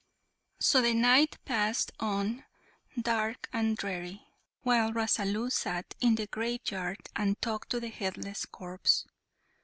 So 0.59 0.81
the 0.81 0.95
night 0.95 1.37
passed 1.45 1.91
on, 1.99 2.43
dark 2.99 3.47
and 3.53 3.77
dreary, 3.77 4.25
while 4.63 4.91
Rasalu 4.91 5.51
sat 5.51 5.93
in 6.01 6.15
the 6.15 6.25
graveyard 6.25 7.07
and 7.15 7.39
talked 7.39 7.69
to 7.69 7.79
the 7.79 7.89
headless 7.89 8.45
corpse. 8.47 9.05